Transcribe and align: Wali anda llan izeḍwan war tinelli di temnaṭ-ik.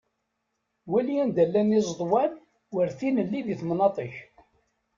Wali 0.91 1.15
anda 1.23 1.43
llan 1.47 1.75
izeḍwan 1.79 2.31
war 2.73 2.89
tinelli 2.97 3.41
di 3.47 3.55
temnaṭ-ik. 3.59 4.15